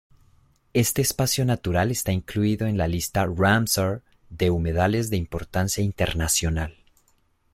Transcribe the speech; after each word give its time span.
Este 0.73 1.03
espacio 1.03 1.45
natural 1.45 1.91
está 1.91 2.11
incluido 2.11 2.65
en 2.65 2.75
la 2.75 2.87
lista 2.87 3.27
Ramsar 3.27 4.01
de 4.31 4.49
humedales 4.49 5.11
de 5.11 5.17
importancia 5.17 5.83
internacional. 5.83 6.75